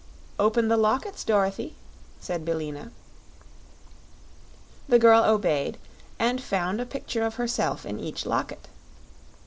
"Open 0.39 0.67
the 0.67 0.77
lockets, 0.77 1.23
Dorothy," 1.23 1.75
said 2.19 2.43
Billina. 2.43 2.91
The 4.89 4.97
girl 4.97 5.23
obeyed 5.23 5.77
and 6.17 6.41
found 6.41 6.81
a 6.81 6.87
picture 6.87 7.23
of 7.23 7.35
herself 7.35 7.85
in 7.85 7.99
each 7.99 8.25
locket. 8.25 8.67